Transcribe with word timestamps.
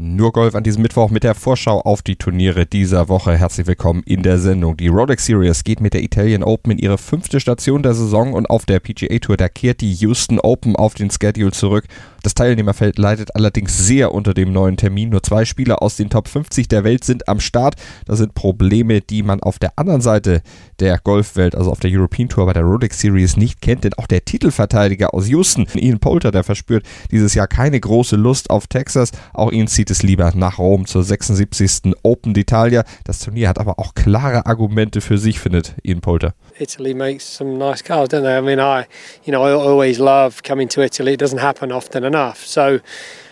Nur 0.00 0.30
Golf 0.30 0.54
an 0.54 0.62
diesem 0.62 0.82
Mittwoch 0.82 1.10
mit 1.10 1.24
der 1.24 1.34
Vorschau 1.34 1.80
auf 1.80 2.02
die 2.02 2.14
Turniere 2.14 2.66
dieser 2.66 3.08
Woche. 3.08 3.36
Herzlich 3.36 3.66
willkommen 3.66 4.04
in 4.06 4.22
der 4.22 4.38
Sendung. 4.38 4.76
Die 4.76 4.86
Rolex 4.86 5.26
Series 5.26 5.64
geht 5.64 5.80
mit 5.80 5.92
der 5.92 6.04
Italian 6.04 6.44
Open 6.44 6.70
in 6.70 6.78
ihre 6.78 6.98
fünfte 6.98 7.40
Station 7.40 7.82
der 7.82 7.94
Saison 7.94 8.32
und 8.32 8.48
auf 8.48 8.64
der 8.64 8.78
PGA 8.78 9.18
Tour, 9.18 9.36
da 9.36 9.48
kehrt 9.48 9.80
die 9.80 9.92
Houston 9.92 10.38
Open 10.38 10.76
auf 10.76 10.94
den 10.94 11.10
Schedule 11.10 11.50
zurück. 11.50 11.84
Das 12.22 12.34
Teilnehmerfeld 12.34 12.98
leidet 12.98 13.34
allerdings 13.34 13.78
sehr 13.78 14.12
unter 14.12 14.34
dem 14.34 14.52
neuen 14.52 14.76
Termin. 14.76 15.08
Nur 15.08 15.22
zwei 15.22 15.44
Spieler 15.44 15.82
aus 15.82 15.96
den 15.96 16.10
Top 16.10 16.28
50 16.28 16.68
der 16.68 16.84
Welt 16.84 17.02
sind 17.02 17.28
am 17.28 17.40
Start. 17.40 17.74
Das 18.06 18.18
sind 18.18 18.34
Probleme, 18.34 19.00
die 19.00 19.22
man 19.22 19.40
auf 19.40 19.58
der 19.58 19.72
anderen 19.76 20.00
Seite 20.00 20.42
der 20.78 20.98
Golfwelt, 20.98 21.54
also 21.54 21.70
auf 21.70 21.80
der 21.80 21.90
European 21.92 22.28
Tour 22.28 22.46
bei 22.46 22.52
der 22.52 22.64
Rolex 22.64 23.00
Series 23.00 23.36
nicht 23.36 23.60
kennt. 23.60 23.84
Denn 23.84 23.94
auch 23.94 24.06
der 24.06 24.24
Titelverteidiger 24.24 25.14
aus 25.14 25.28
Houston, 25.28 25.66
Ian 25.74 26.00
Poulter, 26.00 26.30
der 26.30 26.44
verspürt 26.44 26.84
dieses 27.10 27.34
Jahr 27.34 27.46
keine 27.46 27.80
große 27.80 28.16
Lust 28.16 28.50
auf 28.50 28.66
Texas. 28.66 29.12
Auch 29.32 29.52
ihn 29.52 29.66
zieht 29.88 29.96
es 29.96 30.02
lieber 30.02 30.32
nach 30.34 30.58
Rom 30.58 30.86
zur 30.86 31.02
76. 31.02 31.94
Open 32.02 32.34
d'Italia. 32.34 32.84
Das 33.04 33.20
Turnier 33.20 33.48
hat 33.48 33.58
aber 33.58 33.78
auch 33.78 33.94
klare 33.94 34.44
Argumente 34.44 35.00
für 35.00 35.16
sich, 35.16 35.40
findet 35.40 35.76
Ian 35.82 36.00
Poulter. 36.00 36.34
Italy 36.58 36.92
makes 36.92 37.36
some 37.36 37.56
nice 37.56 37.82
cars, 37.82 38.10
don't 38.10 38.22
they? 38.22 38.36
I 38.36 38.42
mean, 38.42 38.58
I, 38.58 38.86
you 39.24 39.32
know, 39.32 39.46
I 39.46 39.52
always 39.52 39.98
love 39.98 40.42
coming 40.46 40.68
to 40.68 40.82
Italy. 40.82 41.14
It 41.14 41.22
doesn't 41.22 41.40
happen 41.40 41.72
often 41.72 42.04
enough. 42.04 42.44
So, 42.44 42.80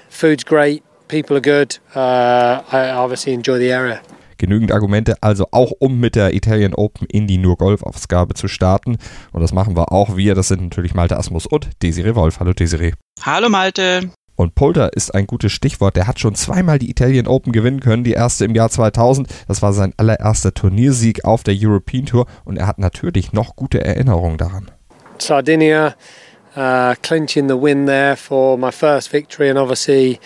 food's 0.09 0.45
great, 0.47 0.83
people 1.09 1.37
are 1.37 1.43
good. 1.43 1.79
Uh, 1.95 2.63
I 2.73 2.91
obviously 2.91 3.35
enjoy 3.35 3.59
the 3.59 3.71
area. 3.71 4.01
Genügend 4.39 4.73
Argumente 4.73 5.23
also 5.23 5.49
auch, 5.51 5.73
um 5.79 6.01
mit 6.01 6.15
der 6.15 6.33
Italian 6.33 6.73
Open 6.73 7.07
in 7.11 7.27
die 7.27 7.37
nur 7.37 7.57
Golf-Ausgabe 7.57 8.33
zu 8.33 8.49
starten. 8.49 8.97
Und 9.33 9.43
das 9.43 9.53
machen 9.53 9.77
wir 9.77 9.93
auch 9.93 10.17
wir. 10.17 10.35
Das 10.35 10.49
sind 10.49 10.63
natürlich 10.63 10.95
Malte 10.95 11.19
Asmus 11.19 11.45
und 11.45 11.69
Desiree 11.83 12.15
Wolf. 12.15 12.41
Hallo 12.41 12.55
Desiree. 12.55 12.93
Hallo 13.23 13.51
Malte. 13.51 14.11
Und 14.37 14.55
Polter 14.55 14.93
ist 14.93 15.15
ein 15.15 15.27
gutes 15.27 15.53
Stichwort. 15.53 15.97
Der 15.97 16.07
hat 16.07 16.21
schon 16.21 16.35
zweimal 16.35 16.79
die 16.79 16.91
Italian 16.91 17.27
Open 17.27 17.53
gewinnen 17.53 17.81
können. 17.81 18.05
Die 18.05 18.13
erste 18.13 18.45
im 18.45 18.55
Jahr 18.55 18.71
2000. 18.71 19.29
Das 19.49 19.63
war 19.63 19.73
sein 19.73 19.95
allererster 19.97 20.53
Turniersieg 20.53 21.25
auf 21.25 21.43
der 21.43 21.55
European 21.59 22.07
Tour. 22.07 22.27
Und 22.45 22.59
er 22.59 22.67
hat 22.67 22.79
natürlich 22.79 23.33
noch 23.33 23.57
gute 23.57 23.83
Erinnerungen 23.83 24.37
daran. 24.37 24.71
Sardinia, 25.19 25.95
uh, 26.57 26.95
clinching 27.03 27.49
the 27.49 27.55
win 27.55 27.87
there 27.87 28.17
for 28.17 28.59
my 28.59 28.71
first 28.71 29.11
victory, 29.11 29.49
and 29.49 29.59
obviously 29.59 30.21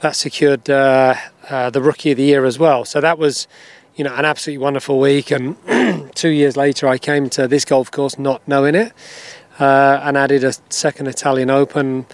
that 0.00 0.14
secured 0.14 0.68
uh, 0.70 1.14
uh, 1.50 1.70
the 1.70 1.80
Rookie 1.80 2.12
of 2.12 2.18
the 2.18 2.24
Year 2.24 2.44
as 2.44 2.58
well. 2.58 2.84
So 2.84 3.00
that 3.00 3.18
was, 3.18 3.48
you 3.96 4.04
know, 4.04 4.14
an 4.14 4.24
absolutely 4.24 4.62
wonderful 4.62 5.00
week. 5.00 5.32
And 5.32 5.56
two 6.14 6.28
years 6.28 6.56
later, 6.56 6.86
I 6.86 6.98
came 6.98 7.28
to 7.30 7.48
this 7.48 7.64
golf 7.64 7.90
course 7.90 8.18
not 8.18 8.46
knowing 8.46 8.76
it, 8.76 8.92
uh, 9.58 10.00
and 10.04 10.16
added 10.16 10.44
a 10.44 10.52
second 10.68 11.08
Italian 11.08 11.50
Open. 11.50 12.06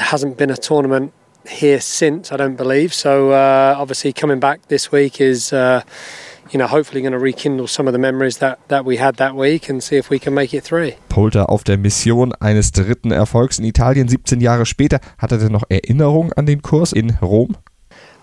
Hasn't 0.00 0.36
been 0.36 0.50
a 0.50 0.56
tournament 0.56 1.12
here 1.48 1.80
since, 1.80 2.32
I 2.32 2.36
don't 2.36 2.56
believe. 2.56 2.92
So 2.92 3.30
uh, 3.30 3.74
obviously, 3.78 4.12
coming 4.12 4.40
back 4.40 4.68
this 4.68 4.90
week 4.92 5.20
is. 5.20 5.52
Uh, 5.52 5.82
you 6.52 6.58
know, 6.58 6.66
hopefully 6.66 7.00
going 7.00 7.12
to 7.12 7.18
rekindle 7.18 7.68
some 7.68 7.86
of 7.86 7.92
the 7.92 7.98
memories 7.98 8.38
that, 8.38 8.58
that 8.68 8.84
we 8.84 8.96
had 8.96 9.16
that 9.16 9.36
week 9.36 9.68
and 9.68 9.82
see 9.82 9.96
if 9.96 10.10
we 10.10 10.18
can 10.18 10.34
make 10.34 10.52
it 10.52 10.64
three. 10.64 10.96
Polter 11.08 11.48
auf 11.48 11.62
der 11.62 11.76
Mission 11.76 12.32
eines 12.40 12.72
dritten 12.72 13.12
Erfolgs 13.12 13.60
in 13.60 13.64
Italien 13.64 14.08
17 14.08 14.40
Jahre 14.40 14.66
später. 14.66 14.98
Hat 15.18 15.30
er 15.30 15.38
denn 15.38 15.52
noch 15.52 15.62
Erinnerungen 15.68 16.32
an 16.32 16.46
den 16.46 16.60
Kurs 16.60 16.92
in 16.92 17.16
Rom? 17.22 17.56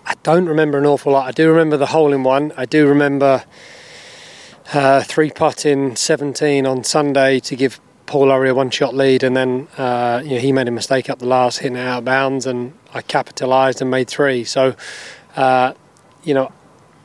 I 0.06 0.14
don't 0.24 0.46
remember 0.46 0.78
an 0.78 0.86
awful 0.86 1.12
lot. 1.12 1.26
I 1.26 1.32
do 1.32 1.48
remember 1.48 1.78
the 1.78 1.92
hole 1.92 2.14
in 2.14 2.24
one. 2.24 2.52
I 2.56 2.66
do 2.66 2.86
remember 2.86 3.44
uh, 4.74 5.02
three 5.02 5.30
putt 5.30 5.64
in 5.64 5.96
17 5.96 6.66
on 6.66 6.84
Sunday 6.84 7.40
to 7.40 7.56
give 7.56 7.80
Paul 8.08 8.28
Laurie 8.28 8.48
a 8.48 8.54
one 8.54 8.70
shot 8.70 8.94
lead, 8.94 9.22
and 9.22 9.36
then 9.36 9.68
uh, 9.76 10.22
you 10.24 10.30
know, 10.30 10.38
he 10.38 10.50
made 10.50 10.66
a 10.66 10.70
mistake 10.70 11.10
up 11.10 11.18
the 11.18 11.26
last, 11.26 11.58
hitting 11.58 11.76
it 11.76 11.86
out 11.86 11.98
of 11.98 12.04
bounds, 12.06 12.46
and 12.46 12.72
I 12.94 13.02
capitalised 13.02 13.82
and 13.82 13.90
made 13.90 14.08
three. 14.08 14.44
So, 14.44 14.74
uh, 15.36 15.74
you 16.24 16.32
know, 16.32 16.50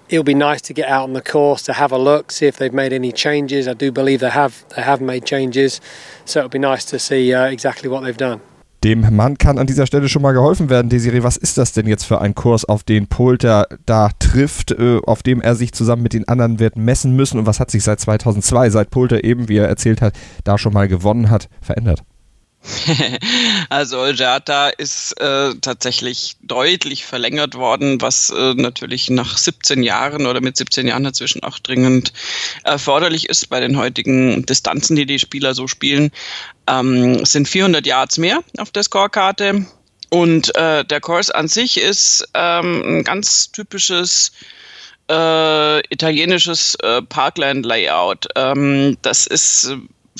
it'll 0.07 0.23
be 0.23 0.33
nice 0.33 0.61
to 0.61 0.73
get 0.73 0.87
out 0.87 1.03
on 1.03 1.11
the 1.11 1.21
course 1.21 1.61
to 1.63 1.73
have 1.73 1.91
a 1.91 1.97
look, 1.97 2.31
see 2.31 2.45
if 2.47 2.55
they've 2.55 2.73
made 2.73 2.93
any 2.93 3.11
changes. 3.11 3.67
I 3.67 3.73
do 3.73 3.91
believe 3.91 4.21
they 4.21 4.29
have. 4.29 4.63
They 4.69 4.81
have 4.81 5.01
made 5.01 5.25
changes, 5.25 5.81
so 6.23 6.39
it'll 6.39 6.49
be 6.49 6.57
nice 6.57 6.85
to 6.85 6.97
see 6.97 7.33
uh, 7.33 7.47
exactly 7.47 7.89
what 7.89 8.05
they've 8.05 8.15
done. 8.15 8.39
Dem 8.83 9.15
Mann 9.15 9.37
kann 9.37 9.59
an 9.59 9.67
dieser 9.67 9.87
Stelle 9.87 10.09
schon 10.09 10.21
mal 10.21 10.33
geholfen 10.33 10.69
werden. 10.69 10.89
Desiree, 10.89 11.23
was 11.23 11.37
ist 11.37 11.57
das 11.57 11.71
denn 11.71 11.87
jetzt 11.87 12.03
für 12.03 12.19
ein 12.19 12.35
Kurs, 12.35 12.65
auf 12.65 12.83
den 12.83 13.07
Polter 13.07 13.67
da 13.85 14.09
trifft, 14.19 14.71
äh, 14.71 14.99
auf 15.05 15.23
dem 15.23 15.39
er 15.41 15.55
sich 15.55 15.71
zusammen 15.71 16.03
mit 16.03 16.11
den 16.11 16.27
anderen 16.27 16.59
wird 16.59 16.75
messen 16.75 17.15
müssen 17.15 17.39
und 17.39 17.45
was 17.45 17.61
hat 17.61 17.71
sich 17.71 17.81
seit 17.81 18.01
2002, 18.01 18.71
seit 18.71 18.89
Polter 18.89 19.23
eben, 19.23 19.47
wie 19.47 19.55
er 19.55 19.69
erzählt 19.69 20.01
hat, 20.01 20.13
da 20.43 20.57
schon 20.57 20.73
mal 20.73 20.89
gewonnen 20.89 21.29
hat, 21.29 21.47
verändert? 21.61 22.03
also 23.69 23.99
Oljata 23.99 24.69
ist 24.69 25.19
äh, 25.19 25.53
tatsächlich 25.55 26.37
deutlich 26.41 27.05
verlängert 27.05 27.55
worden, 27.55 27.99
was 27.99 28.29
äh, 28.29 28.53
natürlich 28.53 29.09
nach 29.09 29.37
17 29.37 29.83
Jahren 29.83 30.25
oder 30.25 30.41
mit 30.41 30.55
17 30.55 30.87
Jahren 30.87 31.03
dazwischen 31.03 31.43
auch 31.43 31.59
dringend 31.59 32.13
erforderlich 32.63 33.29
ist 33.29 33.49
bei 33.49 33.59
den 33.59 33.77
heutigen 33.77 34.45
Distanzen, 34.45 34.95
die 34.95 35.05
die 35.05 35.19
Spieler 35.19 35.53
so 35.53 35.67
spielen. 35.67 36.11
Ähm, 36.67 37.19
es 37.21 37.33
sind 37.33 37.47
400 37.47 37.85
Yards 37.85 38.17
mehr 38.17 38.39
auf 38.57 38.71
der 38.71 38.83
Scorekarte 38.83 39.65
und 40.09 40.55
äh, 40.55 40.85
der 40.85 41.01
Kurs 41.01 41.31
an 41.31 41.47
sich 41.47 41.79
ist 41.79 42.27
ähm, 42.33 42.99
ein 42.99 43.03
ganz 43.03 43.51
typisches 43.51 44.31
äh, 45.09 45.79
italienisches 45.91 46.75
äh, 46.75 47.01
Parkland-Layout. 47.01 48.27
Ähm, 48.35 48.97
das 49.01 49.27
ist 49.27 49.75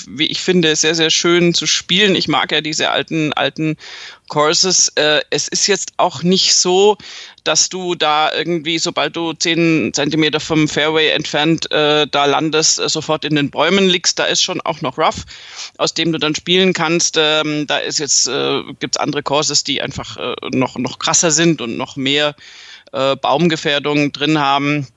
wie 0.08 0.26
ich 0.26 0.42
finde, 0.42 0.76
sehr, 0.76 0.96
sehr 0.96 1.09
schön 1.09 1.54
zu 1.54 1.68
spielen. 1.68 2.16
Ich 2.16 2.28
mag 2.28 2.52
ja 2.52 2.62
diese 2.62 2.90
alten, 2.90 3.34
alten 3.34 3.78
Courses. 4.28 4.90
Äh, 4.96 5.22
es 5.30 5.48
ist 5.48 5.68
jetzt 5.68 5.94
auch 5.98 6.24
nicht 6.24 6.56
so, 6.56 6.98
dass 7.44 7.70
du 7.70 7.94
da 7.94 8.34
irgendwie, 8.34 8.80
sobald 8.80 9.16
du 9.16 9.34
zehn 9.34 9.92
Zentimeter 9.94 10.40
vom 10.40 10.68
Fairway 10.68 11.09
entfernt 11.09 11.72
äh, 11.72 12.08
da 12.09 12.26
landest, 12.26 12.80
äh, 12.80 12.90
sofort 12.90 13.26
in 13.26 13.36
den 13.36 13.52
Bäumen 13.52 13.88
liegst. 13.88 14.18
Da 14.18 14.26
ist 14.26 14.42
schon 14.42 14.62
auch 14.62 14.81
noch 14.81 14.98
Rough, 14.98 15.26
aus 15.78 15.94
dem 15.94 16.12
du 16.12 16.18
dann 16.18 16.36
spielen 16.36 16.74
kannst. 16.74 17.18
Ähm, 17.20 17.68
da 17.68 17.78
ist 17.78 18.00
jetzt, 18.00 18.28
äh, 18.28 18.64
gibt's 18.80 18.98
andere 18.98 19.24
Courses, 19.24 19.64
die 19.64 19.81
einfach 19.81 20.18
äh, 20.18 20.36
noch, 20.52 20.78
noch 20.78 21.00
krasser 21.00 21.31
sind 21.31 21.62
und 21.62 21.78
noch 21.78 21.96
mehr 21.96 22.36
äh, 22.94 23.16
Baumgefährdung 23.16 24.12
drin 24.12 24.40
haben. 24.40 24.88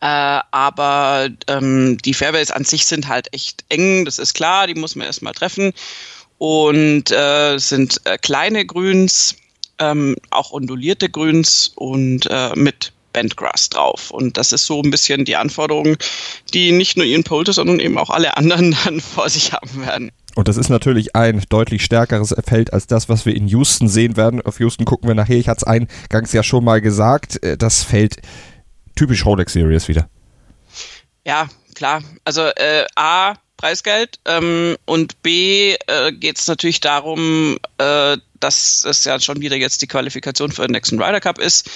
Äh, 0.00 0.40
aber 0.50 1.28
ähm, 1.48 1.98
die 1.98 2.14
Fairways 2.14 2.50
an 2.50 2.64
sich 2.64 2.86
sind 2.86 3.08
halt 3.08 3.32
echt 3.32 3.64
eng, 3.68 4.04
das 4.04 4.18
ist 4.18 4.34
klar, 4.34 4.66
die 4.66 4.74
muss 4.74 4.96
man 4.96 5.06
erstmal 5.06 5.32
treffen. 5.32 5.72
Und 6.38 7.10
äh, 7.10 7.56
sind 7.58 8.00
äh, 8.04 8.18
kleine 8.18 8.66
Grüns, 8.66 9.36
ähm, 9.78 10.16
auch 10.30 10.52
ondulierte 10.52 11.08
Grüns 11.08 11.72
und 11.74 12.26
äh, 12.30 12.54
mit 12.54 12.92
Bentgrass 13.16 13.70
drauf. 13.70 14.10
Und 14.10 14.36
das 14.36 14.52
ist 14.52 14.66
so 14.66 14.82
ein 14.82 14.90
bisschen 14.90 15.24
die 15.24 15.36
Anforderung, 15.36 15.96
die 16.52 16.70
nicht 16.72 16.98
nur 16.98 17.06
Ian 17.06 17.24
Poulter, 17.24 17.54
sondern 17.54 17.80
eben 17.80 17.96
auch 17.96 18.10
alle 18.10 18.36
anderen 18.36 18.76
dann 18.84 19.00
vor 19.00 19.30
sich 19.30 19.54
haben 19.54 19.86
werden. 19.86 20.12
Und 20.34 20.48
das 20.48 20.58
ist 20.58 20.68
natürlich 20.68 21.16
ein 21.16 21.42
deutlich 21.48 21.82
stärkeres 21.82 22.34
Feld 22.44 22.74
als 22.74 22.86
das, 22.86 23.08
was 23.08 23.24
wir 23.24 23.34
in 23.34 23.48
Houston 23.48 23.88
sehen 23.88 24.18
werden. 24.18 24.42
Auf 24.42 24.60
Houston 24.60 24.84
gucken 24.84 25.08
wir 25.08 25.14
nachher. 25.14 25.38
Ich 25.38 25.48
hatte 25.48 25.60
es 25.62 25.64
eingangs 25.64 26.34
ja 26.34 26.42
schon 26.42 26.62
mal 26.62 26.82
gesagt. 26.82 27.42
Äh, 27.42 27.56
das 27.56 27.82
Feld 27.82 28.16
typisch 28.96 29.24
Rolex 29.24 29.52
Series 29.52 29.86
wieder. 29.86 30.08
Ja, 31.24 31.48
klar. 31.74 32.02
Also 32.24 32.42
äh, 32.42 32.86
A, 32.96 33.34
Preisgeld 33.56 34.18
ähm, 34.26 34.76
und 34.84 35.22
B 35.22 35.76
äh, 35.86 36.12
geht 36.12 36.38
es 36.38 36.46
natürlich 36.46 36.80
darum, 36.80 37.58
äh, 37.78 38.16
dass 38.40 38.84
es 38.84 39.04
ja 39.04 39.18
schon 39.20 39.40
wieder 39.40 39.56
jetzt 39.56 39.80
die 39.82 39.86
Qualifikation 39.86 40.52
für 40.52 40.62
den 40.62 40.72
nächsten 40.72 41.00
Ryder 41.00 41.20
Cup 41.20 41.38
ist. 41.38 41.70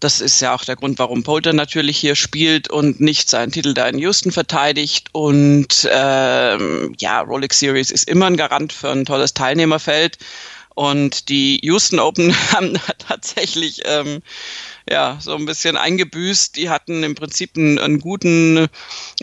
Das 0.00 0.20
ist 0.20 0.40
ja 0.40 0.54
auch 0.54 0.64
der 0.64 0.76
Grund, 0.76 0.98
warum 0.98 1.22
Polter 1.22 1.54
natürlich 1.54 1.96
hier 1.96 2.16
spielt 2.16 2.68
und 2.68 3.00
nicht 3.00 3.30
seinen 3.30 3.50
Titel 3.50 3.72
da 3.72 3.88
in 3.88 3.98
Houston 3.98 4.30
verteidigt. 4.30 5.08
Und 5.12 5.88
ähm, 5.90 6.94
ja, 6.98 7.20
Rolex 7.22 7.58
Series 7.58 7.90
ist 7.90 8.08
immer 8.08 8.26
ein 8.26 8.36
Garant 8.36 8.74
für 8.74 8.90
ein 8.90 9.06
tolles 9.06 9.32
Teilnehmerfeld. 9.32 10.18
Und 10.74 11.30
die 11.30 11.60
Houston 11.62 11.98
Open 11.98 12.34
haben 12.52 12.78
tatsächlich 12.98 13.80
ähm, 13.86 14.20
ja, 14.88 15.18
so 15.20 15.34
ein 15.34 15.46
bisschen 15.46 15.76
eingebüßt. 15.76 16.56
Die 16.56 16.70
hatten 16.70 17.02
im 17.02 17.16
Prinzip 17.16 17.56
einen, 17.56 17.78
einen 17.78 17.98
guten, 17.98 18.68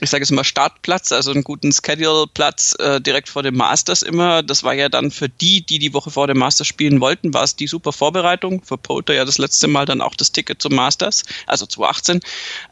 ich 0.02 0.10
sage 0.10 0.24
es 0.24 0.32
mal, 0.32 0.44
Startplatz, 0.44 1.12
also 1.14 1.32
einen 1.32 1.44
guten 1.44 1.72
Schedule-Platz 1.72 2.76
äh, 2.80 3.00
direkt 3.00 3.30
vor 3.30 3.44
dem 3.44 3.56
Masters 3.56 4.02
immer. 4.02 4.44
Das 4.44 4.64
war 4.64 4.74
ja 4.74 4.90
dann 4.90 5.10
für 5.10 5.30
die, 5.30 5.66
die 5.66 5.80
die 5.80 5.94
Woche 5.94 6.12
vor 6.12 6.28
dem 6.28 6.38
Masters 6.40 6.68
spielen 6.68 7.00
wollten, 7.00 7.34
war 7.34 7.44
es 7.44 7.56
die 7.56 7.68
super 7.68 7.94
Vorbereitung. 7.94 8.62
Für 8.64 8.78
Polter 8.78 9.14
ja 9.14 9.24
das 9.24 9.38
letzte 9.38 9.68
Mal 9.68 9.86
dann 9.86 10.02
auch 10.02 10.16
das 10.16 10.34
Ticket 10.34 10.62
zum 10.62 10.76
Masters, 10.76 11.24
also 11.48 11.66
2018. 11.66 12.20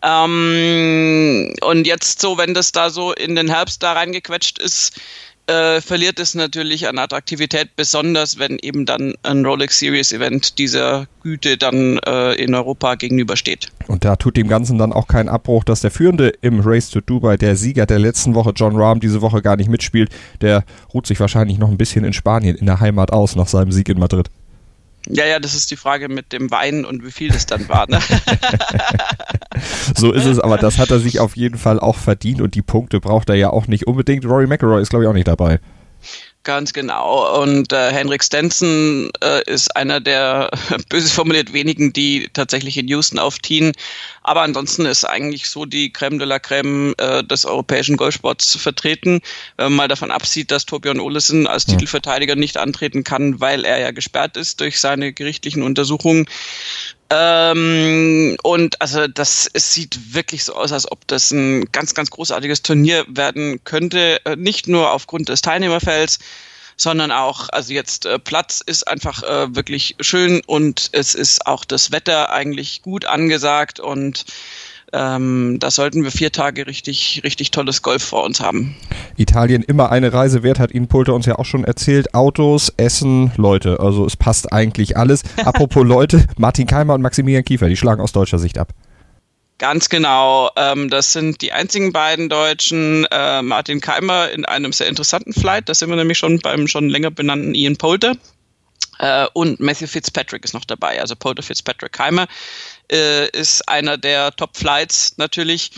Ähm, 0.02 1.56
und 1.62 1.88
jetzt 1.88 2.20
so, 2.20 2.38
wenn 2.38 2.54
das 2.54 2.74
da 2.74 2.90
so 2.90 3.14
in 3.14 3.36
den 3.36 3.50
Herbst 3.50 3.82
da 3.84 3.94
reingequetscht 3.94 4.60
ist, 4.60 5.00
äh, 5.48 5.82
verliert 5.82 6.20
es 6.20 6.36
natürlich 6.36 6.88
an 6.88 6.98
Attraktivität, 6.98 7.76
besonders 7.76 8.40
wenn 8.40 8.58
eben 8.62 8.86
dann 8.86 9.14
ein 9.24 9.46
Rolex 9.46 9.80
Series 9.80 10.12
Event 10.12 10.58
dieser 10.60 11.08
Güte 11.24 11.58
dann 11.58 12.00
äh, 12.06 12.34
in 12.34 12.54
Europa 12.54 12.96
gegenübersteht. 12.96 13.72
Und 13.88 14.06
da 14.06 14.16
tut 14.16 14.38
dem 14.38 14.48
Ganzen 14.48 14.78
dann 14.78 14.94
auch 14.94 15.08
keinen 15.08 15.30
Abbruch, 15.30 15.64
dass 15.64 15.82
der 15.82 15.92
Führende 15.92 16.34
im 16.42 16.62
Race 16.62 16.90
to 16.90 17.02
Dubai, 17.02 17.38
der 17.38 17.56
Sieger 17.56 17.86
der 17.86 18.00
letzten 18.00 18.36
Woche, 18.36 18.54
John 18.56 18.76
Rahm, 18.76 19.00
diese 19.00 19.22
Woche 19.22 19.42
gar 19.42 19.56
nicht 19.58 19.70
mitspielt. 19.70 20.10
Der 20.42 20.64
ruht 20.94 21.08
sich 21.08 21.20
wahrscheinlich 21.20 21.58
noch 21.58 21.70
ein 21.70 21.78
bisschen 21.78 22.06
in 22.06 22.14
Spanien, 22.14 22.56
in 22.56 22.66
der 22.66 22.80
Heimat 22.80 23.12
aus, 23.12 23.36
nach 23.36 23.48
seinem 23.48 23.72
Sieg 23.72 23.90
in 23.90 24.00
Madrid. 24.00 24.30
Ja, 25.07 25.25
ja, 25.25 25.39
das 25.39 25.56
ist 25.56 25.71
die 25.71 25.75
Frage 25.75 26.09
mit 26.09 26.31
dem 26.31 26.51
Wein 26.51 26.86
und 26.86 27.03
wie 27.03 27.12
viel 27.12 27.30
das 27.30 27.45
dann 27.45 27.68
war. 27.69 27.89
Ne? 27.89 28.00
so 29.95 30.12
ist 30.12 30.25
es, 30.25 30.39
aber 30.39 30.57
das 30.57 30.77
hat 30.77 30.92
er 30.92 31.00
sich 31.00 31.19
auf 31.19 31.36
jeden 31.36 31.57
Fall 31.57 31.80
auch 31.80 31.98
verdient 31.98 32.42
und 32.42 32.53
die 32.53 32.62
Punkte 32.62 33.00
braucht 33.00 33.30
er 33.30 33.36
ja 33.36 33.50
auch 33.50 33.68
nicht 33.68 33.88
unbedingt. 33.88 34.25
Rory 34.25 34.48
McIlroy 34.48 34.81
ist, 34.81 34.89
glaube 34.89 35.06
ich, 35.06 35.09
auch 35.09 35.13
nicht 35.13 35.27
dabei. 35.27 35.59
Ganz 36.44 36.74
genau. 36.74 37.40
Und 37.40 37.72
äh, 37.72 37.92
Henrik 37.92 38.24
Stenson 38.24 39.12
äh, 39.24 39.44
ist 39.46 39.76
einer 39.76 40.00
der, 40.00 40.50
böse 40.90 41.08
formuliert, 41.08 41.54
wenigen, 41.54 41.94
die 41.94 42.30
tatsächlich 42.34 42.78
in 42.78 42.88
Houston 42.88 43.20
aufziehen. 43.20 43.74
Aber 44.24 44.42
ansonsten 44.42 44.88
ist 44.88 45.06
eigentlich 45.06 45.48
so 45.48 45.66
die 45.66 45.94
Creme 45.94 46.18
de 46.18 46.28
la 46.28 46.40
Creme 46.40 46.96
äh, 46.98 47.24
des 47.24 47.46
europäischen 47.46 47.96
Golfsports 47.96 48.56
vertreten. 48.56 49.20
Wenn 49.58 49.68
man 49.68 49.76
mal 49.76 49.88
davon 49.88 50.10
absieht, 50.10 50.50
dass 50.50 50.66
Torbjörn 50.66 51.00
Olesen 51.00 51.46
als 51.46 51.68
ja. 51.68 51.74
Titelverteidiger 51.74 52.36
nicht 52.36 52.58
antreten 52.58 53.04
kann, 53.04 53.40
weil 53.40 53.64
er 53.64 53.80
ja 53.80 53.92
gesperrt 53.92 54.36
ist 54.36 54.62
durch 54.62 54.80
seine 54.80 55.14
gerichtlichen 55.14 55.62
Untersuchungen. 55.62 56.26
Ähm, 57.13 58.38
und 58.42 58.81
also 58.81 59.06
das 59.06 59.50
es 59.52 59.74
sieht 59.74 60.13
wirklich 60.13 60.46
so 60.46 60.56
aus, 60.56 60.72
als 60.72 60.90
ob 60.90 61.06
das 61.08 61.31
ein 61.31 61.66
ganz, 61.74 61.94
ganz 61.94 62.10
großartiges 62.10 62.62
Turnier 62.62 63.06
werden 63.10 63.62
könnte. 63.66 64.25
Äh, 64.25 64.38
nicht 64.38 64.69
nur 64.69 64.94
aufgrund 64.94 65.28
des 65.28 65.42
Teilnehmerfelds, 65.42 66.19
sondern 66.78 67.12
auch, 67.12 67.50
also 67.50 67.74
jetzt 67.74 68.06
äh, 68.06 68.18
Platz 68.18 68.62
ist 68.66 68.88
einfach 68.88 69.24
äh, 69.24 69.54
wirklich 69.54 69.98
schön 70.00 70.42
und 70.48 70.90
es 70.94 71.13
ist 71.13 71.46
auch 71.48 71.66
das 71.66 71.92
Wetter 71.92 72.31
eigentlich 72.31 72.81
gut 72.81 73.04
angesagt 73.04 73.81
und 73.81 74.24
ähm, 74.94 75.58
da 75.60 75.72
sollten 75.72 76.04
wir 76.04 76.12
vier 76.12 76.32
Tage 76.32 76.68
richtig, 76.68 77.22
richtig 77.24 77.52
tolles 77.52 77.82
Golf 77.82 78.04
vor 78.04 78.24
uns 78.24 78.42
haben. 78.42 78.76
Italien 79.16 79.64
immer 79.64 79.92
eine 79.92 80.12
Reise 80.12 80.44
wert, 80.44 80.60
hat 80.60 80.72
Ihnen 80.72 80.88
Pulter 80.88 81.14
uns 81.14 81.26
ja 81.26 81.40
auch 81.40 81.46
schon 81.46 81.64
erzählt. 81.64 82.14
Autos, 82.14 82.74
Essen, 82.78 83.32
Leute. 83.38 83.80
Also 83.80 84.06
es 84.06 84.18
passt 84.18 84.52
eigentlich 84.52 84.98
alles. 84.98 85.24
Apropos 85.46 85.86
Leute, 85.86 86.26
Martin 86.38 86.68
Keimer 86.68 86.94
und 86.94 87.02
Maximilian 87.02 87.46
Kiefer, 87.46 87.70
die 87.70 87.78
schlagen 87.78 88.02
aus 88.02 88.12
deutscher 88.12 88.40
Sicht 88.40 88.58
ab. 88.58 88.74
Ganz 89.58 89.90
genau. 89.90 90.50
Ähm, 90.56 90.90
das 90.90 91.14
sind 91.14 91.42
die 91.42 91.54
einzigen 91.54 91.94
beiden 91.94 92.30
Deutschen. 92.30 93.06
Äh, 93.12 93.44
Martin 93.44 93.80
Keimer 93.80 94.32
in 94.32 94.44
einem 94.44 94.74
sehr 94.74 94.88
interessanten 94.88 95.34
Flight. 95.34 95.70
Da 95.70 95.76
sind 95.76 95.90
wir 95.90 95.96
nämlich 95.96 96.18
schon 96.18 96.40
beim 96.40 96.68
schon 96.68 96.90
länger 96.90 97.12
benannten 97.12 97.54
Ian 97.54 97.78
Poulter. 97.78 98.16
Äh, 98.98 99.28
und 99.34 99.60
Matthew 99.60 99.88
Fitzpatrick 99.88 100.44
ist 100.46 100.54
noch 100.54 100.66
dabei. 100.66 101.00
Also 101.00 101.16
Poulter 101.16 101.44
Fitzpatrick 101.44 101.92
Keimer 101.92 102.28
äh, 102.92 103.30
ist 103.30 103.68
einer 103.68 103.98
der 103.98 104.36
Top-Flights 104.36 105.18
natürlich. 105.18 105.72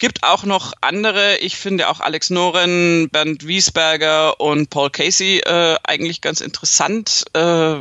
Gibt 0.00 0.22
auch 0.22 0.44
noch 0.44 0.74
andere, 0.80 1.38
ich 1.38 1.56
finde 1.56 1.88
auch 1.88 1.98
Alex 1.98 2.30
Noren, 2.30 3.08
Bernd 3.10 3.48
Wiesberger 3.48 4.40
und 4.40 4.70
Paul 4.70 4.90
Casey 4.90 5.40
äh, 5.40 5.76
eigentlich 5.82 6.20
ganz 6.20 6.40
interessant. 6.40 7.24
Äh, 7.32 7.74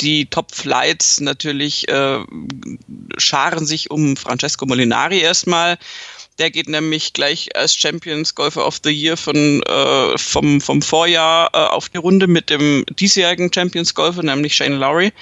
die 0.00 0.24
Top 0.26 0.54
Flights 0.54 1.20
natürlich 1.20 1.86
äh, 1.88 2.20
scharen 3.18 3.66
sich 3.66 3.90
um 3.90 4.16
Francesco 4.16 4.64
Molinari 4.64 5.18
erstmal. 5.18 5.76
Der 6.38 6.50
geht 6.50 6.68
nämlich 6.68 7.12
gleich 7.12 7.56
als 7.56 7.74
Champions 7.74 8.34
Golfer 8.34 8.66
of 8.66 8.80
the 8.84 8.90
Year 8.90 9.16
von, 9.16 9.62
äh, 9.62 10.18
vom, 10.18 10.60
vom 10.60 10.82
Vorjahr 10.82 11.50
äh, 11.52 11.56
auf 11.56 11.88
die 11.88 11.98
Runde 11.98 12.28
mit 12.28 12.48
dem 12.48 12.84
diesjährigen 12.98 13.52
Champions 13.52 13.94
Golfer, 13.94 14.22
nämlich 14.22 14.54
Shane 14.54 14.78
Lowry. 14.78 15.12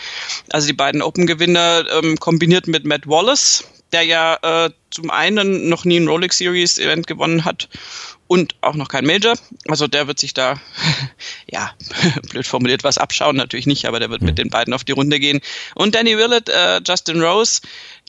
Also 0.50 0.66
die 0.66 0.74
beiden 0.74 1.00
Open-Gewinner 1.00 1.86
ähm, 1.90 2.18
kombiniert 2.18 2.66
mit 2.66 2.84
Matt 2.84 3.06
Wallace, 3.06 3.64
der 3.92 4.02
ja 4.02 4.38
äh, 4.42 4.70
zum 4.90 5.10
einen 5.10 5.68
noch 5.68 5.84
nie 5.84 5.98
ein 5.98 6.08
Rolex 6.08 6.38
Series 6.38 6.78
Event 6.78 7.06
gewonnen 7.06 7.44
hat 7.44 7.68
und 8.28 8.54
auch 8.60 8.74
noch 8.74 8.88
kein 8.88 9.06
Major. 9.06 9.34
Also 9.68 9.86
der 9.86 10.06
wird 10.06 10.18
sich 10.18 10.34
da, 10.34 10.60
ja, 11.50 11.72
blöd 12.30 12.46
formuliert 12.46 12.84
was 12.84 12.98
abschauen, 12.98 13.36
natürlich 13.36 13.66
nicht, 13.66 13.86
aber 13.86 14.00
der 14.00 14.10
wird 14.10 14.22
mit 14.22 14.30
hm. 14.30 14.36
den 14.36 14.50
beiden 14.50 14.74
auf 14.74 14.84
die 14.84 14.92
Runde 14.92 15.20
gehen. 15.20 15.40
Und 15.74 15.94
Danny 15.94 16.16
Willett, 16.16 16.48
äh, 16.48 16.80
Justin 16.86 17.22
Rose 17.22 17.60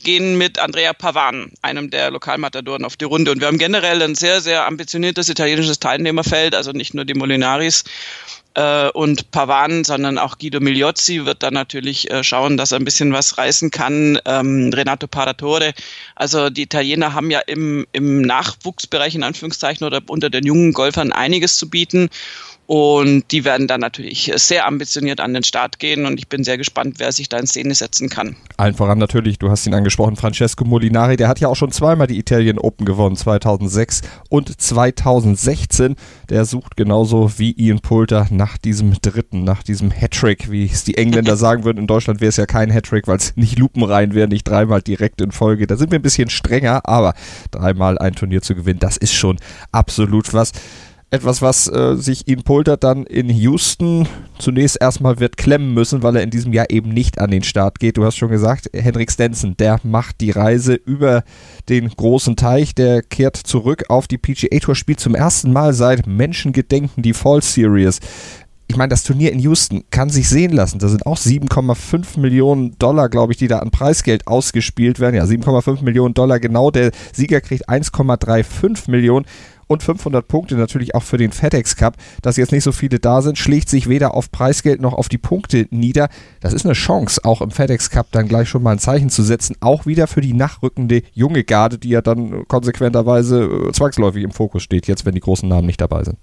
gehen 0.02 0.38
mit 0.38 0.58
Andrea 0.58 0.92
Pavan, 0.92 1.52
einem 1.62 1.90
der 1.90 2.10
Lokalmatadoren, 2.10 2.84
auf 2.84 2.96
die 2.96 3.04
Runde. 3.04 3.32
Und 3.32 3.40
wir 3.40 3.48
haben 3.48 3.58
generell 3.58 4.02
ein 4.02 4.14
sehr, 4.14 4.40
sehr 4.40 4.66
ambitioniertes 4.66 5.28
italienisches 5.28 5.78
Teilnehmerfeld, 5.78 6.54
also 6.54 6.72
nicht 6.72 6.94
nur 6.94 7.04
die 7.04 7.14
Molinaris 7.14 7.84
äh, 8.54 8.88
und 8.90 9.30
Pavan, 9.30 9.84
sondern 9.84 10.18
auch 10.18 10.38
Guido 10.38 10.60
Migliozzi 10.60 11.24
wird 11.24 11.42
dann 11.42 11.54
natürlich 11.54 12.10
äh, 12.10 12.24
schauen, 12.24 12.56
dass 12.56 12.72
er 12.72 12.80
ein 12.80 12.84
bisschen 12.84 13.12
was 13.12 13.38
reißen 13.38 13.70
kann. 13.70 14.18
Ähm, 14.24 14.70
Renato 14.74 15.06
Paratore. 15.06 15.74
Also 16.16 16.50
die 16.50 16.62
Italiener 16.62 17.14
haben 17.14 17.30
ja 17.30 17.40
im, 17.40 17.86
im 17.92 18.22
Nachwuchsbereich 18.22 19.14
in 19.14 19.22
Anführungszeichen 19.22 19.86
oder 19.86 20.00
unter 20.08 20.30
den 20.30 20.44
jungen 20.44 20.72
Golfern 20.72 21.12
einiges 21.12 21.56
zu 21.56 21.70
bieten. 21.70 22.08
Und 22.68 23.32
die 23.32 23.46
werden 23.46 23.66
dann 23.66 23.80
natürlich 23.80 24.30
sehr 24.36 24.66
ambitioniert 24.66 25.20
an 25.20 25.32
den 25.32 25.42
Start 25.42 25.78
gehen 25.78 26.04
und 26.04 26.18
ich 26.18 26.28
bin 26.28 26.44
sehr 26.44 26.58
gespannt, 26.58 26.96
wer 26.98 27.12
sich 27.12 27.30
da 27.30 27.38
in 27.38 27.46
Szene 27.46 27.74
setzen 27.74 28.10
kann. 28.10 28.36
Allen 28.58 28.74
voran 28.74 28.98
natürlich, 28.98 29.38
du 29.38 29.48
hast 29.48 29.66
ihn 29.66 29.72
angesprochen, 29.72 30.16
Francesco 30.16 30.66
Molinari, 30.66 31.16
der 31.16 31.28
hat 31.28 31.40
ja 31.40 31.48
auch 31.48 31.56
schon 31.56 31.72
zweimal 31.72 32.08
die 32.08 32.18
Italien 32.18 32.58
Open 32.58 32.84
gewonnen, 32.84 33.16
2006 33.16 34.02
und 34.28 34.60
2016. 34.60 35.96
Der 36.28 36.44
sucht 36.44 36.76
genauso 36.76 37.38
wie 37.38 37.52
Ian 37.52 37.80
Poulter 37.80 38.26
nach 38.28 38.58
diesem 38.58 38.92
dritten, 39.00 39.44
nach 39.44 39.62
diesem 39.62 39.90
Hattrick, 39.90 40.50
wie 40.50 40.66
es 40.66 40.84
die 40.84 40.98
Engländer 40.98 41.36
sagen 41.38 41.64
würden. 41.64 41.78
In 41.78 41.86
Deutschland 41.86 42.20
wäre 42.20 42.28
es 42.28 42.36
ja 42.36 42.44
kein 42.44 42.70
Hattrick, 42.70 43.08
weil 43.08 43.16
es 43.16 43.34
nicht 43.34 43.58
lupenrein 43.58 44.12
wäre, 44.12 44.28
nicht 44.28 44.46
dreimal 44.46 44.82
direkt 44.82 45.22
in 45.22 45.32
Folge. 45.32 45.66
Da 45.66 45.78
sind 45.78 45.90
wir 45.90 45.98
ein 45.98 46.02
bisschen 46.02 46.28
strenger, 46.28 46.86
aber 46.86 47.14
dreimal 47.50 47.96
ein 47.96 48.14
Turnier 48.14 48.42
zu 48.42 48.54
gewinnen, 48.54 48.78
das 48.78 48.98
ist 48.98 49.14
schon 49.14 49.38
absolut 49.72 50.34
was 50.34 50.52
etwas, 51.10 51.40
was 51.40 51.68
äh, 51.68 51.96
sich 51.96 52.28
Ian 52.28 52.42
Poulter 52.42 52.76
dann 52.76 53.04
in 53.04 53.30
Houston 53.30 54.06
zunächst 54.38 54.78
erstmal 54.80 55.18
wird 55.20 55.38
klemmen 55.38 55.72
müssen, 55.72 56.02
weil 56.02 56.16
er 56.16 56.22
in 56.22 56.30
diesem 56.30 56.52
Jahr 56.52 56.70
eben 56.70 56.90
nicht 56.90 57.18
an 57.18 57.30
den 57.30 57.42
Start 57.42 57.78
geht. 57.78 57.96
Du 57.96 58.04
hast 58.04 58.16
schon 58.16 58.30
gesagt, 58.30 58.68
Henrik 58.74 59.10
Stenson, 59.10 59.56
der 59.56 59.80
macht 59.84 60.20
die 60.20 60.30
Reise 60.30 60.74
über 60.74 61.24
den 61.68 61.88
großen 61.88 62.36
Teich, 62.36 62.74
der 62.74 63.02
kehrt 63.02 63.36
zurück 63.36 63.84
auf 63.88 64.06
die 64.06 64.18
PGA 64.18 64.58
Tour, 64.58 64.74
spielt 64.74 65.00
zum 65.00 65.14
ersten 65.14 65.52
Mal 65.52 65.72
seit 65.72 66.06
Menschengedenken 66.06 67.02
die 67.02 67.14
Fall 67.14 67.42
Series. 67.42 68.00
Ich 68.70 68.76
meine, 68.76 68.90
das 68.90 69.02
Turnier 69.02 69.32
in 69.32 69.38
Houston 69.38 69.84
kann 69.90 70.10
sich 70.10 70.28
sehen 70.28 70.52
lassen. 70.52 70.78
Da 70.78 70.88
sind 70.88 71.06
auch 71.06 71.16
7,5 71.16 72.20
Millionen 72.20 72.76
Dollar, 72.78 73.08
glaube 73.08 73.32
ich, 73.32 73.38
die 73.38 73.48
da 73.48 73.60
an 73.60 73.70
Preisgeld 73.70 74.26
ausgespielt 74.26 75.00
werden. 75.00 75.16
Ja, 75.16 75.24
7,5 75.24 75.82
Millionen 75.82 76.12
Dollar 76.12 76.38
genau. 76.38 76.70
Der 76.70 76.90
Sieger 77.14 77.40
kriegt 77.40 77.66
1,35 77.70 78.90
Millionen 78.90 79.24
und 79.68 79.82
500 79.82 80.26
Punkte 80.26 80.56
natürlich 80.56 80.94
auch 80.94 81.04
für 81.04 81.16
den 81.16 81.30
FedEx 81.30 81.76
Cup. 81.76 81.96
Dass 82.22 82.36
jetzt 82.36 82.52
nicht 82.52 82.64
so 82.64 82.72
viele 82.72 82.98
da 82.98 83.22
sind, 83.22 83.38
schlägt 83.38 83.68
sich 83.68 83.88
weder 83.88 84.14
auf 84.14 84.32
Preisgeld 84.32 84.80
noch 84.80 84.94
auf 84.94 85.08
die 85.08 85.18
Punkte 85.18 85.66
nieder. 85.70 86.08
Das 86.40 86.52
ist 86.52 86.64
eine 86.64 86.74
Chance, 86.74 87.20
auch 87.24 87.40
im 87.40 87.50
FedEx 87.50 87.90
Cup 87.90 88.08
dann 88.10 88.26
gleich 88.28 88.48
schon 88.48 88.62
mal 88.62 88.72
ein 88.72 88.78
Zeichen 88.78 89.10
zu 89.10 89.22
setzen. 89.22 89.56
Auch 89.60 89.86
wieder 89.86 90.06
für 90.06 90.20
die 90.20 90.34
nachrückende 90.34 91.02
junge 91.12 91.44
Garde, 91.44 91.78
die 91.78 91.90
ja 91.90 92.02
dann 92.02 92.48
konsequenterweise 92.48 93.44
äh, 93.44 93.72
zwangsläufig 93.72 94.24
im 94.24 94.32
Fokus 94.32 94.62
steht, 94.62 94.88
jetzt 94.88 95.06
wenn 95.06 95.14
die 95.14 95.20
großen 95.20 95.48
Namen 95.48 95.66
nicht 95.66 95.80
dabei 95.80 96.04
sind. 96.04 96.18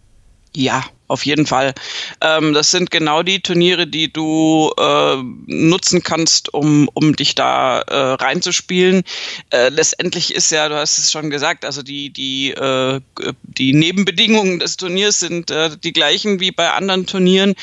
Ja, 0.56 0.86
auf 1.08 1.26
jeden 1.26 1.46
Fall. 1.46 1.74
Ähm, 2.22 2.54
das 2.54 2.72
sind 2.72 2.90
genau 2.90 3.24
die 3.24 3.42
Turniere, 3.42 3.88
die 3.88 4.12
du 4.12 4.72
äh, 4.80 5.18
nutzen 5.48 6.02
kannst, 6.02 6.54
um, 6.54 6.90
um 6.94 7.14
dich 7.14 7.36
da 7.36 7.82
äh, 7.82 8.14
reinzuspielen. 8.14 9.04
Äh, 9.50 9.68
letztendlich 9.68 10.34
ist 10.34 10.52
ja, 10.52 10.70
du 10.70 10.76
hast 10.76 10.98
es 10.98 11.12
schon 11.12 11.30
gesagt, 11.30 11.66
also 11.66 11.84
die, 11.84 12.10
die, 12.10 12.52
äh, 12.52 13.02
die 13.44 13.74
Nebenbedingungen 13.74 14.60
des 14.60 14.78
Turniers 14.78 15.20
sind 15.20 15.52
äh, 15.52 15.72
die 15.78 15.92
gleichen 15.92 16.40
wie 16.40 16.52
bei 16.52 16.72
anderen 16.72 17.06
Turnieren, 17.06 17.56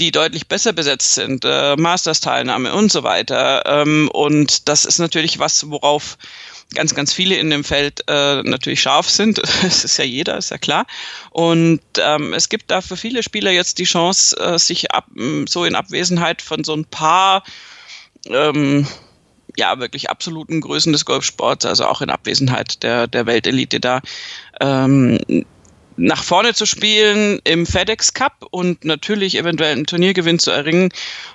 die 0.00 0.10
deutlich 0.10 0.48
besser 0.48 0.72
besetzt 0.72 1.14
sind. 1.14 1.44
Äh, 1.44 1.76
Masters-Teilnahme 1.76 2.74
und 2.74 2.90
so 2.90 3.04
weiter. 3.04 3.62
Ähm, 3.66 4.10
und 4.12 4.68
das 4.68 4.84
ist 4.84 4.98
natürlich 4.98 5.38
was, 5.38 5.70
worauf 5.70 6.18
ganz, 6.74 6.94
ganz 6.94 7.12
viele 7.12 7.36
in 7.36 7.50
dem 7.50 7.64
Feld 7.64 8.04
äh, 8.08 8.42
natürlich 8.42 8.80
scharf 8.82 9.08
sind. 9.08 9.40
Das 9.62 9.84
ist 9.84 9.96
ja 9.96 10.04
jeder, 10.04 10.38
ist 10.38 10.50
ja 10.50 10.58
klar. 10.58 10.86
Und 11.30 11.80
ähm, 11.98 12.32
es 12.34 12.48
gibt 12.48 12.70
da 12.70 12.80
für 12.80 12.96
viele 12.96 13.22
Spieler 13.22 13.50
jetzt 13.50 13.78
die 13.78 13.84
Chance, 13.84 14.36
äh, 14.38 14.58
sich 14.58 14.90
ab, 14.90 15.06
so 15.48 15.64
in 15.64 15.74
Abwesenheit 15.74 16.42
von 16.42 16.64
so 16.64 16.74
ein 16.74 16.84
paar 16.84 17.44
ähm, 18.26 18.86
ja, 19.56 19.78
wirklich 19.78 20.10
absoluten 20.10 20.60
Größen 20.60 20.92
des 20.92 21.04
Golfsports, 21.04 21.66
also 21.66 21.86
auch 21.86 22.00
in 22.00 22.10
Abwesenheit 22.10 22.82
der, 22.82 23.06
der 23.06 23.26
Weltelite 23.26 23.80
da, 23.80 24.00
ähm, 24.60 25.18
nach 25.96 26.22
vorne 26.22 26.54
zu 26.54 26.66
spielen 26.66 27.40
im 27.44 27.66
FedEx 27.66 28.14
Cup 28.14 28.46
und 28.50 28.84
natürlich 28.84 29.36
eventuell 29.36 29.72
einen 29.72 29.86
Turniergewinn 29.86 30.38
zu 30.38 30.50
erringen. 30.50 30.90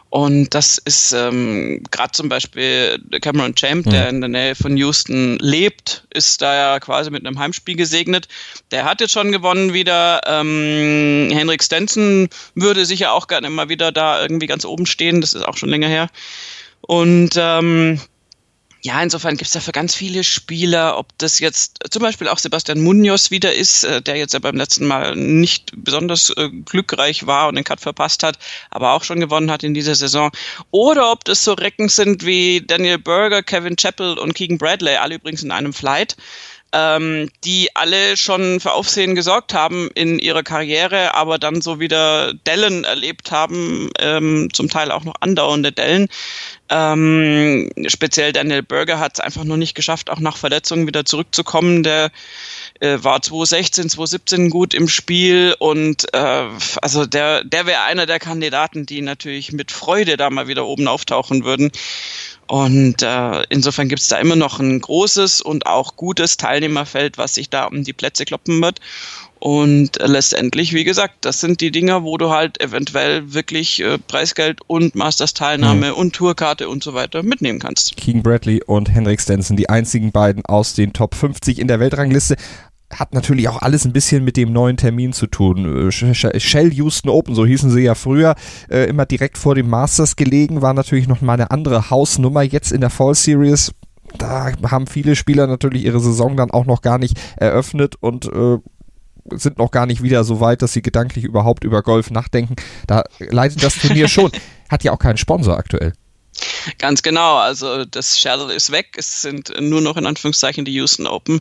Und 0.10 0.54
das 0.54 0.78
ist 0.78 1.12
ähm, 1.12 1.84
gerade 1.92 2.12
zum 2.12 2.30
Beispiel 2.30 2.98
Cameron 3.22 3.56
Champ, 3.56 3.86
mhm. 3.86 3.90
der 3.90 4.10
in 4.10 4.22
der 4.22 4.30
Nähe 4.30 4.56
von 4.56 4.78
Houston 4.78 5.38
lebt, 5.40 6.08
ist 6.14 6.42
da 6.42 6.56
ja 6.56 6.80
quasi 6.80 7.12
mit 7.12 7.26
einem 7.26 7.38
Heimspiel 7.38 7.76
gesegnet. 7.76 8.28
Der 8.72 8.86
hat 8.86 9.02
jetzt 9.02 9.12
schon 9.12 9.32
gewonnen 9.32 9.74
wieder. 9.74 10.22
Ähm, 10.26 11.30
Henrik 11.32 11.62
Stenson 11.62 12.30
würde 12.56 12.86
sicher 12.86 13.12
auch 13.12 13.28
gerne 13.28 13.50
mal 13.50 13.70
wieder 13.70 13.92
da 13.92 14.22
irgendwie 14.22 14.48
ganz 14.48 14.64
oben 14.64 14.86
stehen. 14.86 15.20
Das 15.20 15.34
ist 15.34 15.44
auch 15.44 15.58
schon 15.58 15.70
länger 15.70 15.90
her. 15.90 16.10
Und 16.82 17.32
ähm, 17.36 18.00
ja, 18.82 19.02
insofern 19.02 19.38
gibt 19.38 19.48
es 19.48 19.54
da 19.54 19.60
für 19.60 19.72
ganz 19.72 19.96
viele 19.96 20.24
Spieler, 20.24 20.98
ob 20.98 21.08
das 21.18 21.40
jetzt 21.40 21.80
zum 21.90 22.02
Beispiel 22.02 22.28
auch 22.28 22.38
Sebastian 22.38 22.82
Munoz 22.82 23.32
wieder 23.32 23.54
ist, 23.54 23.84
äh, 23.84 24.02
der 24.02 24.18
jetzt 24.18 24.34
ja 24.34 24.40
beim 24.40 24.56
letzten 24.56 24.86
Mal 24.86 25.16
nicht 25.16 25.72
besonders 25.76 26.30
äh, 26.32 26.50
glückreich 26.50 27.26
war 27.26 27.48
und 27.48 27.56
den 27.56 27.64
Cut 27.64 27.80
verpasst 27.80 28.24
hat, 28.24 28.38
aber 28.70 28.94
auch 28.94 29.04
schon 29.04 29.20
gewonnen 29.20 29.52
hat 29.52 29.64
in 29.64 29.74
dieser 29.74 29.96
Saison. 29.96 30.32
Oder 30.72 31.12
ob 31.12 31.26
das 31.26 31.44
so 31.44 31.54
Recken 31.54 31.90
sind 31.90 32.26
wie 32.26 32.62
Daniel 32.66 33.00
Berger, 33.00 33.44
Kevin 33.44 33.78
Chappell 33.78 34.18
und 34.18 34.34
Keegan 34.34 34.58
Bradley, 34.58 34.96
alle 34.96 35.16
übrigens 35.16 35.44
in 35.44 35.52
einem 35.52 35.74
Flight 35.74 36.16
ähm, 36.74 37.30
die 37.44 37.70
alle 37.76 38.18
schon 38.18 38.60
für 38.60 38.74
Aufsehen 38.74 39.16
gesorgt 39.16 39.54
haben 39.54 39.90
in 39.96 40.20
ihrer 40.20 40.44
Karriere, 40.44 41.14
aber 41.14 41.38
dann 41.38 41.62
so 41.62 41.80
wieder 41.80 42.34
Dellen 42.34 42.84
erlebt 42.84 43.32
haben, 43.32 43.90
ähm, 44.00 44.50
zum 44.54 44.70
Teil 44.70 44.92
auch 44.92 45.04
noch 45.04 45.16
andauernde 45.22 45.72
Dellen. 45.72 46.08
Ähm, 46.70 47.70
speziell 47.88 48.34
Daniel 48.34 48.64
Berger 48.64 49.00
hat 49.00 49.14
es 49.16 49.20
einfach 49.20 49.46
noch 49.46 49.58
nicht 49.58 49.76
geschafft, 49.76 50.10
auch 50.10 50.20
nach 50.20 50.36
Verletzungen 50.36 50.88
wieder 50.88 51.06
zurückzukommen. 51.06 51.84
Der 51.84 52.12
äh, 52.80 53.04
war 53.04 53.22
2016, 53.22 53.90
2017 53.90 54.50
gut 54.50 54.74
im 54.74 54.88
Spiel 54.88 55.56
und 55.60 56.14
äh, 56.14 56.48
also 56.82 57.06
der, 57.06 57.44
der 57.44 57.66
wäre 57.66 57.84
einer 57.84 58.06
der 58.06 58.20
Kandidaten, 58.20 58.86
die 58.86 59.02
natürlich 59.02 59.52
mit 59.52 59.72
Freude 59.72 60.18
da 60.18 60.30
mal 60.30 60.48
wieder 60.48 60.66
oben 60.66 60.88
auftauchen 60.88 61.44
würden. 61.44 61.72
Und 62.48 63.02
äh, 63.02 63.44
insofern 63.50 63.90
gibt 63.90 64.02
es 64.02 64.08
da 64.08 64.18
immer 64.20 64.38
noch 64.38 64.60
ein 64.60 64.80
großes 64.80 65.42
und 65.42 65.66
auch 65.66 65.98
gutes 65.98 66.38
Teilnehmerfeld, 66.38 67.18
was 67.18 67.36
sich 67.36 67.50
da 67.50 67.66
um 67.66 67.84
die 67.84 67.94
Plätze 67.94 68.24
kloppen 68.24 68.62
wird. 68.62 68.80
Und 69.40 70.00
äh, 70.00 70.08
letztendlich, 70.08 70.74
wie 70.74 70.84
gesagt, 70.84 71.26
das 71.26 71.40
sind 71.40 71.62
die 71.62 71.72
Dinger, 71.72 72.04
wo 72.04 72.18
du 72.18 72.30
halt 72.30 72.62
eventuell 72.62 73.34
wirklich 73.34 73.82
äh, 73.82 73.98
Preisgeld 73.98 74.60
und 74.68 74.96
Masters-Teilnahme 74.96 75.90
mhm. 75.90 75.94
und 75.94 76.16
Tourkarte 76.16 76.70
und 76.70 76.84
so 76.84 76.94
weiter 76.94 77.24
mitnehmen 77.24 77.60
kannst. 77.60 77.98
King 77.98 78.24
Bradley 78.24 78.64
und 78.66 78.94
Henrik 78.94 79.22
Stenson, 79.22 79.58
die 79.58 79.70
einzigen 79.70 80.12
beiden 80.12 80.46
aus 80.46 80.74
den 80.74 80.94
Top 80.94 81.16
50 81.16 81.60
in 81.60 81.68
der 81.68 81.80
Weltrangliste 81.80 82.36
hat 82.94 83.14
natürlich 83.14 83.50
auch 83.50 83.62
alles 83.62 83.86
ein 83.86 83.92
bisschen 83.92 84.24
mit 84.24 84.38
dem 84.38 84.54
neuen 84.54 84.78
Termin 84.78 85.12
zu 85.12 85.28
tun. 85.28 85.92
Shell 85.92 86.74
Houston 86.74 87.10
Open, 87.10 87.36
so 87.36 87.46
hießen 87.46 87.70
sie 87.70 87.82
ja 87.82 87.96
früher, 87.96 88.36
äh, 88.70 88.86
immer 88.86 89.06
direkt 89.06 89.38
vor 89.38 89.56
dem 89.56 89.70
Masters 89.70 90.16
gelegen, 90.16 90.62
war 90.62 90.74
natürlich 90.74 91.08
noch 91.08 91.22
mal 91.22 91.34
eine 91.34 91.52
andere 91.52 91.90
Hausnummer 91.90 92.44
jetzt 92.44 92.72
in 92.72 92.82
der 92.82 92.90
Fall 92.90 93.14
Series. 93.14 93.74
Da 94.18 94.52
haben 94.72 94.88
viele 94.88 95.16
Spieler 95.18 95.48
natürlich 95.48 95.84
ihre 95.84 96.00
Saison 96.00 96.38
dann 96.38 96.52
auch 96.52 96.66
noch 96.66 96.82
gar 96.82 96.98
nicht 96.98 97.20
eröffnet 97.36 97.96
und 98.00 98.26
äh, 98.26 98.58
sind 99.32 99.58
noch 99.58 99.72
gar 99.72 99.86
nicht 99.86 100.04
wieder 100.04 100.24
so 100.24 100.40
weit, 100.40 100.62
dass 100.62 100.74
sie 100.74 100.82
gedanklich 100.82 101.26
überhaupt 101.26 101.64
über 101.64 101.82
Golf 101.82 102.12
nachdenken. 102.12 102.56
Da 102.88 103.04
leitet 103.20 103.64
das 103.64 103.76
Turnier 103.76 104.08
schon. 104.08 104.32
Hat 104.70 104.84
ja 104.84 104.92
auch 104.92 105.00
keinen 105.00 105.18
Sponsor 105.18 105.58
aktuell. 105.58 105.94
Ganz 106.78 107.02
genau, 107.02 107.38
also 107.38 107.86
das 107.86 108.20
Shell 108.20 108.52
ist 108.52 108.72
weg, 108.72 108.96
es 108.98 109.22
sind 109.22 109.52
nur 109.60 109.82
noch 109.82 109.98
in 109.98 110.06
Anführungszeichen 110.06 110.66
die 110.66 110.74
Houston 110.74 111.08
Open. 111.08 111.40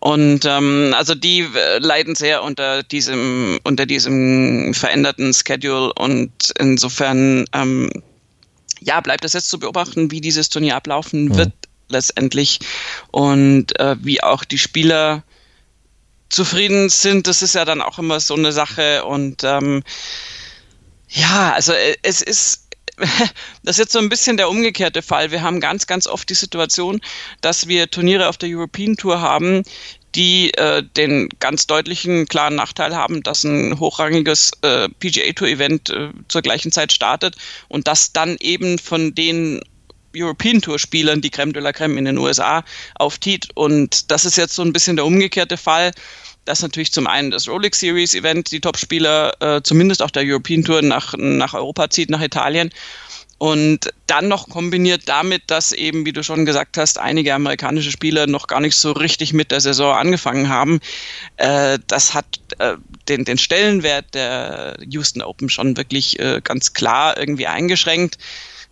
Und 0.00 0.44
ähm, 0.44 0.92
also 0.96 1.14
die 1.14 1.40
äh, 1.40 1.78
leiden 1.78 2.14
sehr 2.14 2.42
unter 2.42 2.82
diesem, 2.82 3.58
unter 3.62 3.86
diesem 3.86 4.74
veränderten 4.74 5.32
Schedule 5.32 5.92
und 5.94 6.32
insofern 6.58 7.46
ähm, 7.52 7.90
ja, 8.80 9.00
bleibt 9.00 9.24
es 9.24 9.32
jetzt 9.32 9.48
zu 9.48 9.58
beobachten, 9.58 10.10
wie 10.10 10.20
dieses 10.20 10.48
Turnier 10.48 10.76
ablaufen 10.76 11.26
mhm. 11.26 11.36
wird 11.36 11.52
letztendlich 11.88 12.58
und 13.10 13.78
äh, 13.78 13.96
wie 14.00 14.22
auch 14.22 14.44
die 14.44 14.58
Spieler 14.58 15.22
zufrieden 16.32 16.88
sind. 16.88 17.26
Das 17.26 17.42
ist 17.42 17.54
ja 17.54 17.64
dann 17.64 17.82
auch 17.82 17.98
immer 17.98 18.20
so 18.20 18.34
eine 18.34 18.52
Sache 18.52 19.04
und 19.04 19.44
ähm, 19.44 19.82
ja, 21.08 21.52
also 21.52 21.72
äh, 21.72 21.96
es 22.02 22.22
ist 22.22 22.62
das 23.62 23.76
ist 23.76 23.78
jetzt 23.78 23.92
so 23.92 23.98
ein 23.98 24.08
bisschen 24.08 24.36
der 24.36 24.50
umgekehrte 24.50 25.02
Fall. 25.02 25.30
Wir 25.30 25.42
haben 25.42 25.60
ganz, 25.60 25.86
ganz 25.86 26.06
oft 26.06 26.28
die 26.28 26.34
Situation, 26.34 27.00
dass 27.40 27.66
wir 27.66 27.90
Turniere 27.90 28.28
auf 28.28 28.36
der 28.36 28.50
European 28.50 28.96
Tour 28.96 29.20
haben, 29.20 29.62
die 30.14 30.52
äh, 30.54 30.82
den 30.82 31.28
ganz 31.40 31.66
deutlichen, 31.66 32.26
klaren 32.26 32.54
Nachteil 32.54 32.94
haben, 32.94 33.22
dass 33.22 33.44
ein 33.44 33.78
hochrangiges 33.78 34.52
äh, 34.62 34.88
PGA 35.00 35.32
Tour 35.32 35.48
Event 35.48 35.90
äh, 35.90 36.10
zur 36.28 36.42
gleichen 36.42 36.70
Zeit 36.70 36.92
startet 36.92 37.36
und 37.68 37.88
das 37.88 38.12
dann 38.12 38.36
eben 38.40 38.78
von 38.78 39.14
den 39.14 39.62
European 40.14 40.60
Tour 40.60 40.78
Spielern 40.78 41.20
die 41.20 41.30
Creme 41.30 41.52
de 41.52 41.62
la 41.62 41.72
Creme 41.72 41.98
in 41.98 42.04
den 42.04 42.18
USA 42.18 42.64
auftiet. 42.94 43.48
Und 43.54 44.10
das 44.10 44.24
ist 44.24 44.36
jetzt 44.36 44.54
so 44.54 44.62
ein 44.62 44.72
bisschen 44.72 44.96
der 44.96 45.06
umgekehrte 45.06 45.56
Fall 45.56 45.92
dass 46.44 46.62
natürlich 46.62 46.92
zum 46.92 47.06
einen 47.06 47.30
das 47.30 47.48
Rolex 47.48 47.80
Series 47.80 48.14
Event 48.14 48.50
die 48.50 48.60
Topspieler 48.60 49.32
äh, 49.40 49.62
zumindest 49.62 50.02
auf 50.02 50.10
der 50.10 50.24
European 50.24 50.64
Tour 50.64 50.82
nach, 50.82 51.14
nach 51.16 51.54
Europa 51.54 51.90
zieht, 51.90 52.10
nach 52.10 52.20
Italien. 52.20 52.70
Und 53.38 53.92
dann 54.06 54.28
noch 54.28 54.48
kombiniert 54.48 55.08
damit, 55.08 55.42
dass 55.48 55.72
eben, 55.72 56.06
wie 56.06 56.12
du 56.12 56.22
schon 56.22 56.46
gesagt 56.46 56.78
hast, 56.78 56.98
einige 56.98 57.34
amerikanische 57.34 57.90
Spieler 57.90 58.28
noch 58.28 58.46
gar 58.46 58.60
nicht 58.60 58.76
so 58.76 58.92
richtig 58.92 59.32
mit 59.32 59.50
der 59.50 59.60
Saison 59.60 59.96
angefangen 59.96 60.48
haben. 60.48 60.78
Äh, 61.38 61.80
das 61.88 62.14
hat 62.14 62.26
äh, 62.58 62.76
den, 63.08 63.24
den 63.24 63.38
Stellenwert 63.38 64.14
der 64.14 64.76
Houston 64.88 65.22
Open 65.22 65.48
schon 65.48 65.76
wirklich 65.76 66.20
äh, 66.20 66.40
ganz 66.44 66.72
klar 66.72 67.18
irgendwie 67.18 67.48
eingeschränkt. 67.48 68.16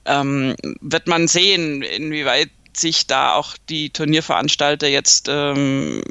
Ähm, 0.07 0.57
wird 0.81 1.07
man 1.07 1.29
sehen, 1.29 1.83
inwieweit 1.83 2.51
sich 2.77 3.07
da 3.07 3.35
auch 3.35 3.57
die 3.69 3.91
Turnierveranstalter 3.91 4.89
jetzt 4.89 5.29
ähm, 5.29 6.03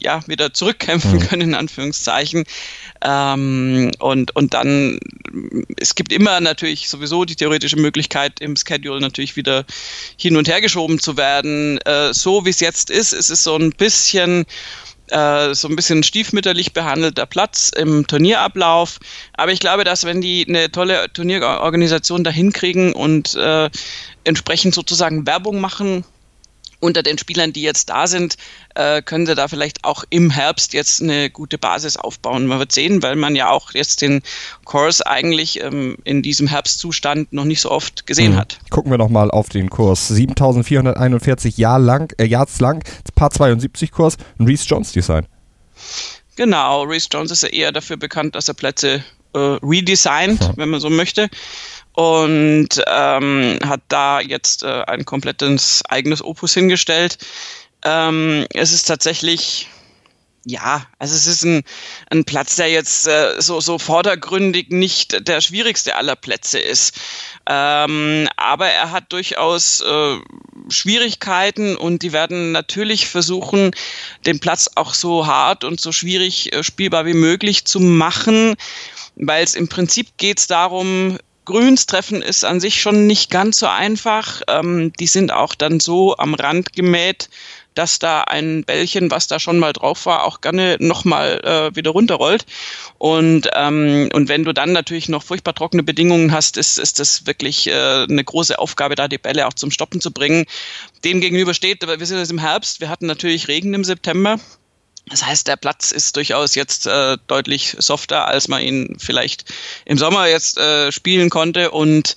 ja 0.00 0.26
wieder 0.26 0.52
zurückkämpfen 0.52 1.14
mhm. 1.14 1.20
können 1.20 1.42
in 1.42 1.54
Anführungszeichen 1.54 2.44
ähm, 3.02 3.90
und 3.98 4.34
und 4.34 4.54
dann 4.54 4.98
es 5.78 5.94
gibt 5.94 6.12
immer 6.12 6.40
natürlich 6.40 6.88
sowieso 6.88 7.24
die 7.24 7.36
theoretische 7.36 7.76
Möglichkeit 7.76 8.40
im 8.40 8.56
Schedule 8.56 9.00
natürlich 9.00 9.36
wieder 9.36 9.64
hin 10.18 10.36
und 10.36 10.48
her 10.48 10.60
geschoben 10.60 10.98
zu 10.98 11.16
werden 11.16 11.78
äh, 11.82 12.12
so 12.12 12.44
wie 12.44 12.50
es 12.50 12.60
jetzt 12.60 12.90
ist 12.90 13.12
ist 13.12 13.30
es 13.30 13.44
so 13.44 13.56
ein 13.56 13.70
bisschen 13.70 14.46
äh, 15.10 15.54
so 15.54 15.68
ein 15.68 15.76
bisschen 15.76 16.02
stiefmütterlich 16.02 16.72
behandelter 16.72 17.26
Platz 17.26 17.70
im 17.74 18.06
Turnierablauf. 18.06 18.98
Aber 19.34 19.52
ich 19.52 19.60
glaube, 19.60 19.84
dass 19.84 20.04
wenn 20.04 20.20
die 20.20 20.46
eine 20.48 20.70
tolle 20.70 21.12
Turnierorganisation 21.12 22.24
da 22.24 22.30
hinkriegen 22.30 22.92
und 22.92 23.34
äh, 23.34 23.70
entsprechend 24.24 24.74
sozusagen 24.74 25.26
Werbung 25.26 25.60
machen 25.60 26.04
unter 26.80 27.02
den 27.02 27.18
Spielern, 27.18 27.52
die 27.52 27.62
jetzt 27.62 27.88
da 27.90 28.06
sind, 28.06 28.36
äh, 28.74 29.02
können 29.02 29.26
sie 29.26 29.34
da 29.34 29.48
vielleicht 29.48 29.84
auch 29.84 30.04
im 30.10 30.30
Herbst 30.30 30.72
jetzt 30.72 31.02
eine 31.02 31.30
gute 31.30 31.58
Basis 31.58 31.96
aufbauen. 31.96 32.46
Man 32.46 32.58
wird 32.58 32.72
sehen, 32.72 33.02
weil 33.02 33.16
man 33.16 33.34
ja 33.34 33.50
auch 33.50 33.72
jetzt 33.72 34.02
den 34.02 34.22
Kurs 34.64 35.02
eigentlich 35.02 35.62
ähm, 35.62 35.96
in 36.04 36.22
diesem 36.22 36.46
Herbstzustand 36.46 37.32
noch 37.32 37.44
nicht 37.44 37.60
so 37.60 37.70
oft 37.70 38.06
gesehen 38.06 38.32
mhm. 38.32 38.36
hat. 38.38 38.58
Gucken 38.70 38.90
wir 38.90 38.98
nochmal 38.98 39.30
auf 39.30 39.48
den 39.48 39.70
Kurs. 39.70 40.08
7441 40.08 41.56
Jahr 41.56 41.78
lang, 41.78 42.12
äh, 42.18 42.24
Yards 42.24 42.60
lang, 42.60 42.84
Paar 43.14 43.30
72 43.30 43.90
Kurs, 43.90 44.16
ein 44.38 44.46
Reese 44.46 44.66
Jones 44.66 44.92
Design. 44.92 45.26
Genau, 46.36 46.82
Reese 46.82 47.08
Jones 47.10 47.30
ist 47.30 47.42
ja 47.42 47.48
eher 47.48 47.72
dafür 47.72 47.96
bekannt, 47.96 48.34
dass 48.34 48.48
er 48.48 48.54
Plätze 48.54 49.02
äh, 49.32 49.38
redesigned, 49.38 50.42
ja. 50.42 50.52
wenn 50.56 50.68
man 50.68 50.80
so 50.80 50.90
möchte 50.90 51.30
und 51.96 52.68
ähm, 52.86 53.58
hat 53.64 53.80
da 53.88 54.20
jetzt 54.20 54.62
äh, 54.62 54.82
ein 54.86 55.06
komplettes 55.06 55.82
eigenes 55.88 56.22
Opus 56.22 56.52
hingestellt. 56.52 57.18
Ähm, 57.84 58.46
es 58.52 58.72
ist 58.72 58.84
tatsächlich 58.84 59.68
ja, 60.48 60.86
also 61.00 61.16
es 61.16 61.26
ist 61.26 61.42
ein, 61.42 61.64
ein 62.08 62.24
Platz, 62.24 62.54
der 62.54 62.70
jetzt 62.70 63.08
äh, 63.08 63.40
so, 63.40 63.60
so 63.60 63.80
vordergründig 63.80 64.70
nicht 64.70 65.26
der 65.26 65.40
schwierigste 65.40 65.96
aller 65.96 66.14
Plätze 66.14 66.60
ist. 66.60 66.96
Ähm, 67.48 68.28
aber 68.36 68.68
er 68.68 68.92
hat 68.92 69.12
durchaus 69.12 69.80
äh, 69.80 70.16
Schwierigkeiten 70.68 71.76
und 71.76 72.02
die 72.02 72.12
werden 72.12 72.52
natürlich 72.52 73.08
versuchen, 73.08 73.72
den 74.24 74.38
Platz 74.38 74.70
auch 74.76 74.94
so 74.94 75.26
hart 75.26 75.64
und 75.64 75.80
so 75.80 75.90
schwierig 75.90 76.52
äh, 76.52 76.62
spielbar 76.62 77.06
wie 77.06 77.14
möglich 77.14 77.64
zu 77.64 77.80
machen, 77.80 78.54
weil 79.16 79.42
es 79.42 79.56
im 79.56 79.66
Prinzip 79.66 80.16
geht 80.16 80.38
es 80.38 80.46
darum, 80.46 81.18
Grüns 81.46 81.86
treffen 81.86 82.20
ist 82.20 82.44
an 82.44 82.60
sich 82.60 82.80
schon 82.80 83.06
nicht 83.06 83.30
ganz 83.30 83.58
so 83.58 83.66
einfach. 83.66 84.42
Ähm, 84.48 84.92
die 85.00 85.06
sind 85.06 85.32
auch 85.32 85.54
dann 85.54 85.80
so 85.80 86.16
am 86.18 86.34
Rand 86.34 86.74
gemäht, 86.74 87.30
dass 87.74 87.98
da 87.98 88.22
ein 88.22 88.64
Bällchen, 88.64 89.10
was 89.10 89.28
da 89.28 89.38
schon 89.38 89.58
mal 89.58 89.72
drauf 89.72 90.06
war, 90.06 90.24
auch 90.24 90.40
gerne 90.40 90.76
nochmal 90.80 91.40
äh, 91.44 91.76
wieder 91.76 91.92
runterrollt. 91.92 92.46
Und, 92.98 93.48
ähm, 93.54 94.08
und 94.12 94.28
wenn 94.28 94.44
du 94.44 94.52
dann 94.52 94.72
natürlich 94.72 95.08
noch 95.08 95.22
furchtbar 95.22 95.54
trockene 95.54 95.82
Bedingungen 95.82 96.32
hast, 96.32 96.56
ist, 96.56 96.78
ist 96.78 96.98
das 96.98 97.26
wirklich 97.26 97.68
äh, 97.68 98.06
eine 98.08 98.24
große 98.24 98.58
Aufgabe, 98.58 98.94
da 98.94 99.08
die 99.08 99.18
Bälle 99.18 99.46
auch 99.46 99.54
zum 99.54 99.70
Stoppen 99.70 100.00
zu 100.00 100.10
bringen. 100.10 100.46
Dem 101.04 101.20
gegenüber 101.20 101.54
steht, 101.54 101.86
wir 101.86 102.06
sind 102.06 102.18
jetzt 102.18 102.32
im 102.32 102.38
Herbst, 102.38 102.80
wir 102.80 102.88
hatten 102.88 103.06
natürlich 103.06 103.48
Regen 103.48 103.72
im 103.74 103.84
September. 103.84 104.40
Das 105.08 105.24
heißt, 105.24 105.46
der 105.46 105.56
Platz 105.56 105.92
ist 105.92 106.16
durchaus 106.16 106.56
jetzt 106.56 106.86
äh, 106.86 107.16
deutlich 107.28 107.76
softer, 107.78 108.26
als 108.26 108.48
man 108.48 108.62
ihn 108.62 108.96
vielleicht 108.98 109.44
im 109.84 109.98
Sommer 109.98 110.26
jetzt 110.26 110.58
äh, 110.58 110.90
spielen 110.90 111.30
konnte. 111.30 111.70
Und 111.70 112.16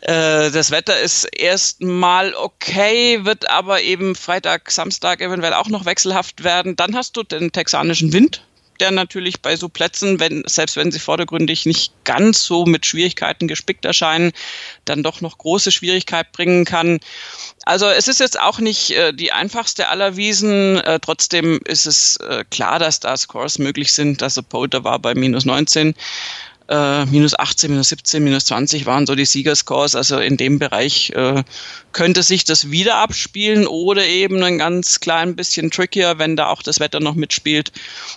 äh, 0.00 0.50
das 0.50 0.72
Wetter 0.72 0.98
ist 0.98 1.24
erstmal 1.24 2.34
okay, 2.34 3.24
wird 3.24 3.48
aber 3.48 3.82
eben 3.82 4.16
Freitag, 4.16 4.72
Samstag 4.72 5.20
eventuell 5.20 5.54
auch 5.54 5.68
noch 5.68 5.84
wechselhaft 5.84 6.42
werden. 6.42 6.74
Dann 6.74 6.96
hast 6.96 7.16
du 7.16 7.22
den 7.22 7.52
texanischen 7.52 8.12
Wind, 8.12 8.42
der 8.80 8.90
natürlich 8.90 9.42
bei 9.42 9.56
so 9.56 9.68
Plätzen, 9.68 10.20
wenn, 10.20 10.42
selbst 10.46 10.76
wenn 10.76 10.90
sie 10.90 10.98
vordergründig 10.98 11.66
nicht 11.66 11.92
ganz 12.04 12.44
so 12.44 12.64
mit 12.64 12.86
Schwierigkeiten 12.86 13.48
gespickt 13.48 13.84
erscheinen, 13.84 14.32
dann 14.84 15.02
doch 15.02 15.20
noch 15.20 15.38
große 15.38 15.70
Schwierigkeit 15.70 16.32
bringen 16.32 16.64
kann. 16.64 16.98
Also 17.64 17.86
es 17.86 18.08
ist 18.08 18.20
jetzt 18.20 18.40
auch 18.40 18.58
nicht 18.58 18.92
äh, 18.92 19.12
die 19.12 19.32
einfachste 19.32 19.88
aller 19.88 20.16
Wiesen. 20.16 20.78
Äh, 20.78 20.98
trotzdem 21.00 21.60
ist 21.64 21.86
es 21.86 22.16
äh, 22.16 22.44
klar, 22.50 22.78
dass 22.78 23.00
da 23.00 23.16
Scores 23.16 23.58
möglich 23.58 23.92
sind. 23.92 24.22
Also 24.22 24.42
Polter 24.42 24.82
war 24.82 24.98
bei 24.98 25.14
minus 25.14 25.44
19 25.44 25.94
äh, 26.70 27.04
minus 27.06 27.38
18, 27.38 27.70
minus 27.70 27.88
17, 27.88 28.22
minus 28.22 28.46
20 28.46 28.86
waren 28.86 29.06
so 29.06 29.14
die 29.14 29.24
Siegerscores. 29.24 29.94
Also 29.96 30.18
in 30.18 30.36
dem 30.36 30.58
Bereich 30.58 31.10
äh, 31.10 31.42
könnte 31.92 32.22
sich 32.22 32.44
das 32.44 32.70
wieder 32.70 32.96
abspielen 32.96 33.66
oder 33.66 34.06
eben 34.06 34.42
ein 34.42 34.58
ganz 34.58 35.00
klein 35.00 35.36
bisschen 35.36 35.70
trickier, 35.70 36.18
wenn 36.18 36.36
da 36.36 36.46
auch 36.46 36.62
das 36.62 36.80
Wetter 36.80 37.00
noch 37.00 37.16
mitspielt 37.16 37.72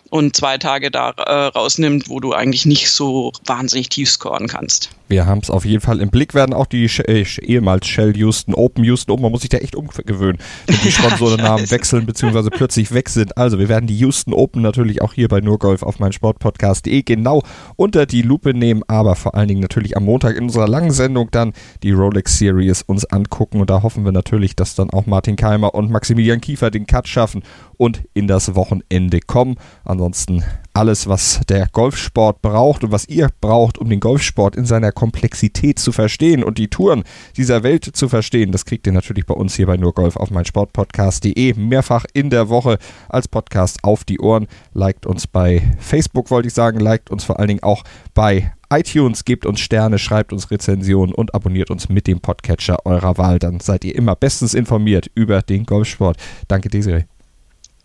und 0.10 0.36
zwei 0.36 0.57
Tage 0.57 0.91
da 0.91 1.10
äh, 1.10 1.45
rausnimmt, 1.48 2.10
wo 2.10 2.19
du 2.19 2.33
eigentlich 2.33 2.65
nicht 2.65 2.91
so 2.91 3.31
wahnsinnig 3.45 3.89
tief 3.89 4.12
scoren 4.12 4.48
kannst. 4.48 4.89
Wir 5.07 5.25
haben 5.25 5.39
es 5.39 5.50
auf 5.50 5.65
jeden 5.65 5.81
Fall 5.81 6.00
im 6.01 6.10
Blick, 6.10 6.33
werden 6.33 6.53
auch 6.53 6.65
die 6.65 6.86
äh, 6.86 7.25
ehemals 7.41 7.88
Shell 7.88 8.15
Houston, 8.17 8.53
Open 8.53 8.83
Houston 8.83 9.12
Open, 9.12 9.24
man 9.24 9.31
muss 9.31 9.41
sich 9.41 9.50
da 9.50 9.57
echt 9.57 9.75
umgewöhnen, 9.75 10.38
wenn 10.65 10.77
die 10.83 10.91
Sponsorennamen 10.93 11.69
wechseln 11.69 12.05
bzw. 12.05 12.50
plötzlich 12.50 12.93
weg 12.93 13.10
sind. 13.10 13.38
Also 13.38 13.60
wir 13.60 13.69
werden 13.69 13.88
die 13.88 13.98
Houston 13.98 14.33
Open 14.33 14.62
natürlich 14.62 15.01
auch 15.01 15.13
hier 15.13 15.27
bei 15.27 15.41
Nurgolf 15.41 15.83
auf 15.83 16.00
meinsportpodcast.de 16.00 17.03
genau 17.03 17.43
unter 17.75 18.05
die 18.05 18.22
Lupe 18.22 18.53
nehmen, 18.53 18.83
aber 18.88 19.15
vor 19.15 19.36
allen 19.36 19.48
Dingen 19.48 19.62
natürlich 19.62 19.98
am 19.98 20.05
Montag 20.05 20.36
in 20.36 20.43
unserer 20.43 20.67
langen 20.67 20.91
Sendung 20.91 21.29
dann 21.31 21.53
die 21.83 21.91
Rolex 21.91 22.38
Series 22.38 22.81
uns 22.81 23.05
angucken 23.05 23.60
und 23.60 23.69
da 23.69 23.83
hoffen 23.83 24.05
wir 24.05 24.12
natürlich, 24.12 24.55
dass 24.55 24.75
dann 24.75 24.89
auch 24.89 25.05
Martin 25.05 25.36
Keimer 25.36 25.75
und 25.75 25.91
Maximilian 25.91 26.41
Kiefer 26.41 26.72
den 26.72 26.88
Cut 26.88 27.07
schaffen 27.07 27.43
und 27.77 28.03
in 28.13 28.27
das 28.27 28.55
Wochenende 28.55 29.19
kommen. 29.19 29.55
Ansonsten 29.83 30.43
alles, 30.74 31.08
was 31.08 31.42
der 31.48 31.68
Golfsport 31.72 32.42
braucht 32.42 32.84
und 32.84 32.92
was 32.92 33.08
ihr 33.08 33.30
braucht, 33.42 33.77
um 33.77 33.89
den 33.89 34.00
Golfsport 34.00 34.56
in 34.56 34.65
seiner 34.65 34.92
Komplexität 34.92 35.80
zu 35.80 35.92
verstehen 35.92 36.44
und 36.44 36.58
die 36.58 36.68
Touren 36.68 37.03
dieser 37.38 37.63
Welt 37.63 37.84
zu 37.86 38.10
verstehen, 38.10 38.51
das 38.51 38.65
kriegt 38.65 38.88
ihr 38.88 38.94
natürlich 38.94 39.25
bei 39.25 39.36
uns 39.36 39.56
hier 39.56 39.68
bei 39.68 39.77
nur 39.77 39.94
Golf 39.94 40.15
auf 40.15 40.32
meinsportpodcast.de 40.32 41.53
mehrfach 41.53 42.06
in 42.13 42.30
der 42.30 42.50
Woche 42.50 42.80
als 43.10 43.27
Podcast 43.27 43.84
auf 43.84 44.03
die 44.03 44.20
Ohren. 44.20 44.48
Liked 44.74 45.06
uns 45.06 45.27
bei 45.27 45.62
Facebook, 45.80 46.32
wollte 46.32 46.48
ich 46.48 46.53
sagen, 46.53 46.80
liked 46.80 47.12
uns 47.12 47.24
vor 47.24 47.39
allen 47.39 47.50
Dingen 47.50 47.63
auch 47.63 47.84
bei 48.13 48.51
iTunes, 48.72 49.25
gebt 49.25 49.46
uns 49.46 49.60
Sterne, 49.60 50.00
schreibt 50.00 50.34
uns 50.34 50.50
Rezensionen 50.50 51.13
und 51.13 51.36
abonniert 51.36 51.70
uns 51.70 51.89
mit 51.89 52.08
dem 52.08 52.20
Podcatcher 52.20 52.86
eurer 52.86 53.18
Wahl. 53.18 53.38
Dann 53.38 53.60
seid 53.60 53.86
ihr 53.86 53.96
immer 53.96 54.15
bestens 54.15 54.56
informiert 54.56 55.12
über 55.13 55.42
den 55.44 55.65
Golfsport. 55.65 56.18
Danke, 56.48 56.70
Desiree. 56.70 57.03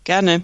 Gerne. 0.03 0.43